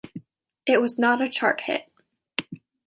It 0.65 0.81
was 0.81 0.97
not 0.97 1.21
a 1.21 1.29
chart 1.29 1.61
hit. 1.61 1.83